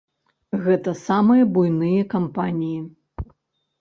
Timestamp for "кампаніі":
2.17-2.81